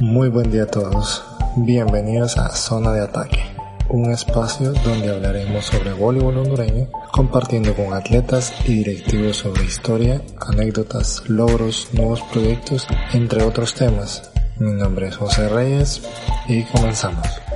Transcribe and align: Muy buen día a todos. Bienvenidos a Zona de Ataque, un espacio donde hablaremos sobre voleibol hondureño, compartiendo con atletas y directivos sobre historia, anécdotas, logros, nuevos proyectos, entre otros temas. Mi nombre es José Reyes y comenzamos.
Muy 0.00 0.28
buen 0.30 0.50
día 0.50 0.62
a 0.62 0.66
todos. 0.66 1.22
Bienvenidos 1.56 2.38
a 2.38 2.48
Zona 2.56 2.92
de 2.92 3.02
Ataque, 3.02 3.38
un 3.90 4.10
espacio 4.10 4.72
donde 4.72 5.10
hablaremos 5.10 5.66
sobre 5.66 5.92
voleibol 5.92 6.38
hondureño, 6.38 6.88
compartiendo 7.12 7.74
con 7.74 7.92
atletas 7.92 8.54
y 8.64 8.76
directivos 8.76 9.36
sobre 9.36 9.64
historia, 9.64 10.22
anécdotas, 10.40 11.28
logros, 11.28 11.88
nuevos 11.92 12.22
proyectos, 12.32 12.86
entre 13.12 13.42
otros 13.42 13.74
temas. 13.74 14.30
Mi 14.58 14.72
nombre 14.72 15.08
es 15.08 15.16
José 15.16 15.48
Reyes 15.48 16.00
y 16.48 16.62
comenzamos. 16.64 17.49